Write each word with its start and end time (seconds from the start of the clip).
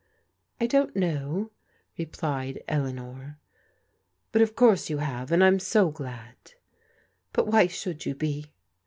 "I 0.59 0.65
don't 0.65 0.95
know," 0.95 1.51
replied 1.95 2.63
Eleanor." 2.67 3.37
But 4.31 4.41
of 4.41 4.55
course 4.55 4.89
you 4.89 4.97
have, 4.97 5.31
and 5.31 5.43
I'm 5.43 5.59
so 5.59 5.91
glad."" 5.91 6.37
But 7.33 7.45
why 7.45 7.67
should 7.67 8.07
you 8.07 8.15
be 8.15 8.51